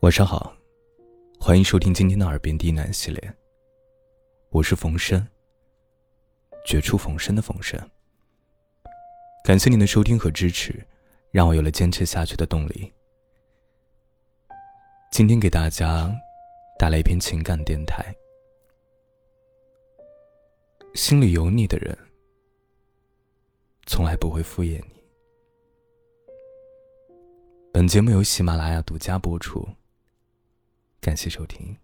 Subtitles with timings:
[0.00, 0.56] 晚上好，
[1.38, 3.36] 欢迎收听今天的耳边低喃系列。
[4.48, 5.28] 我是冯生，
[6.64, 7.78] 绝处逢生的冯生。
[9.44, 10.74] 感谢您的收听和支持，
[11.30, 12.90] 让我有了坚持下去的动力。
[15.12, 16.10] 今天给大家
[16.78, 18.02] 带来一篇情感电台。
[20.94, 21.96] 心里有你的人，
[23.84, 25.04] 从来不会敷衍你。
[27.70, 29.68] 本节目由喜马拉雅独家播出。
[31.00, 31.74] 感谢收听。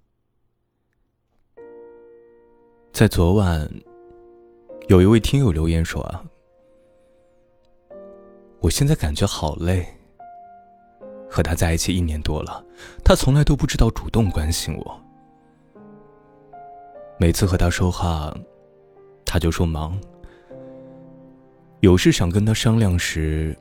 [2.92, 3.66] 在昨晚，
[4.88, 6.22] 有一位听友留言说：“啊，
[8.60, 9.86] 我现在感觉好累。
[11.30, 12.62] 和他在一起一年多了，
[13.02, 15.00] 他从来都不知道主动关心我。
[17.18, 18.34] 每次和他说话，
[19.24, 19.98] 他就说忙。
[21.80, 23.56] 有事想跟他商量时，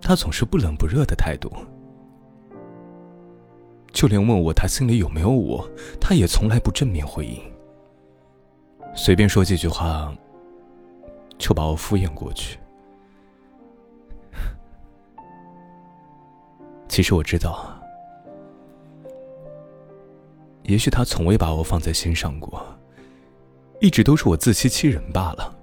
[0.00, 1.52] 他总是不冷不热的态度。”
[3.98, 5.68] 就连问我他心里有没有我，
[6.00, 7.42] 他也从来不正面回应。
[8.94, 10.16] 随便说几句话，
[11.36, 12.60] 就把我敷衍过去。
[16.86, 17.76] 其实我知道，
[20.62, 22.64] 也许他从未把我放在心上过，
[23.80, 25.58] 一直都是我自欺欺人罢了。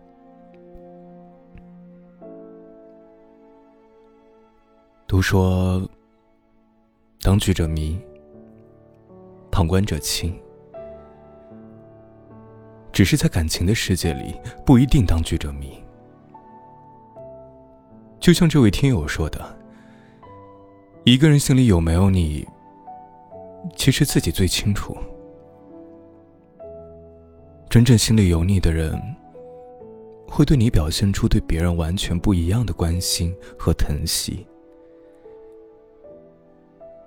[5.07, 5.89] 都说，
[7.21, 7.97] 当局者迷。
[9.55, 10.37] 旁观者清，
[12.91, 15.81] 只是在感情的世界里，不一定当局者迷。
[18.19, 19.57] 就像这位听友说的
[21.05, 22.45] ：“一个人心里有没有你，
[23.77, 24.93] 其实自己最清楚。
[27.69, 29.01] 真正心里有你的人，
[30.27, 34.45] 会对你表现出对别人完全不一样的关心和疼惜。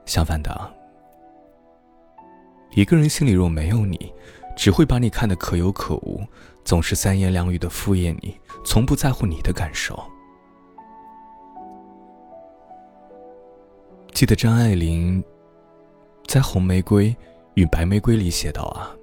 [0.06, 0.76] 相反的。”
[2.70, 4.12] 一个人心里若没有你，
[4.56, 6.22] 只会把你看得可有可无，
[6.64, 10.00] 总是三言两语的敷衍你，从不在乎你的感受。
[14.12, 15.22] 记得张爱玲
[16.26, 17.14] 在《红玫瑰
[17.54, 18.94] 与白玫瑰》里写道：“啊，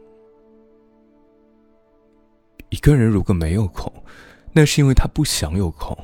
[2.69, 3.91] 一个人如果没有空，
[4.53, 5.97] 那是因为他不想有空；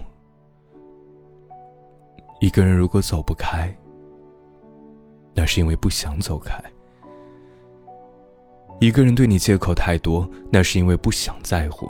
[2.41, 3.74] 一个人如果走不开，
[5.34, 6.62] 那是因为不想走开。”
[8.81, 11.88] 一个人对你借口太多，那是因为不想在乎。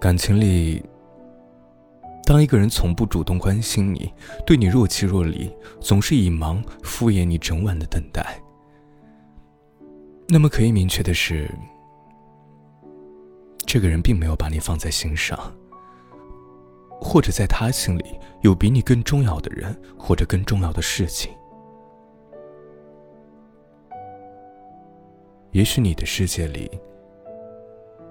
[0.00, 0.84] 感情里，
[2.24, 4.12] 当一个人从不主动关心你，
[4.44, 5.48] 对你若即若离，
[5.80, 8.42] 总是以忙敷衍你整晚的等待，
[10.26, 11.48] 那么可以明确的是，
[13.64, 15.38] 这个人并没有把你放在心上，
[17.00, 21.30] 或者在他心里有比你更重要的人，或者更重要的事情。
[25.56, 26.70] 也许你的世界里，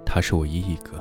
[0.03, 0.99] 他是唯一一个，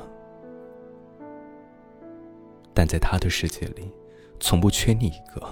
[2.75, 3.91] 但在他的世界里，
[4.38, 5.43] 从不缺你一个。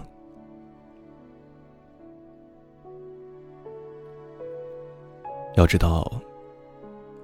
[5.56, 6.12] 要知道，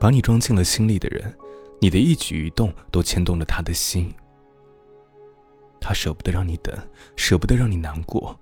[0.00, 1.30] 把你装进了心里的人，
[1.78, 4.10] 你的一举一动都牵动了他的心。
[5.78, 6.74] 他舍不得让你等，
[7.16, 8.34] 舍不得让你难过，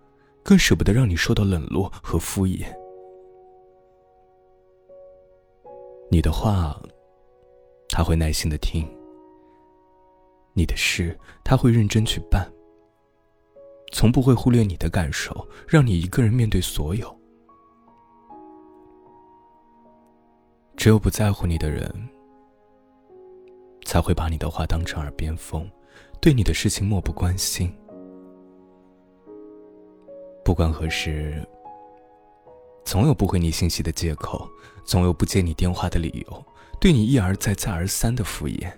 [0.45, 2.73] 更舍不得让你受到冷落和敷衍。
[6.09, 6.81] 你的话，
[7.89, 8.87] 他会耐心的听；
[10.55, 12.49] 你的事，他会认真去办，
[13.93, 17.15] 从不会忽略你的感受，让你一个人面对所有。
[20.77, 21.93] 只有不在乎你的人，
[23.85, 25.69] 才会把你的话当成耳边风，
[26.21, 27.75] 对你的事情漠不关心。
[30.45, 31.45] 不管何时。
[32.87, 34.49] 总有不回你信息的借口，
[34.85, 36.45] 总有不接你电话的理由，
[36.81, 38.73] 对你一而再、再而三的敷衍。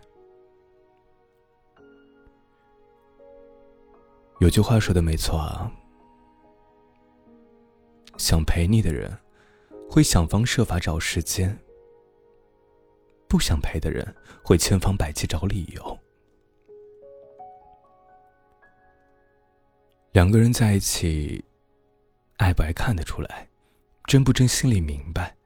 [4.41, 5.71] 有句话说的没错啊，
[8.17, 9.15] 想陪你的人，
[9.91, 11.51] 会想方设法找时间；
[13.29, 15.99] 不想陪的人，会千方百计找理由。
[20.13, 21.45] 两个人在一起，
[22.39, 23.47] 爱不爱看得出来。
[24.09, 25.37] 真不真心里明白，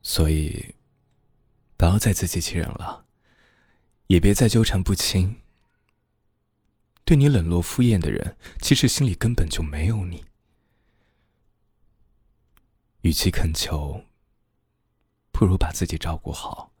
[0.00, 0.74] 所以
[1.76, 3.04] 不要再自欺欺人了，
[4.06, 5.42] 也别再纠缠不清。
[7.04, 10.24] 对你冷落敷衍的人，其实心里根本就没有你。
[13.02, 14.06] 与其恳求，
[15.30, 16.72] 不如把自己照顾好。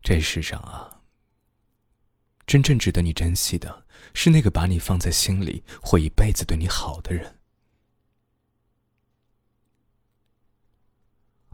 [0.00, 0.97] 这世上啊，
[2.48, 3.84] 真正值得你珍惜的
[4.14, 7.36] 是那个把你放在心里会一辈子对你好的人。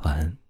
[0.04, 0.43] 晚安。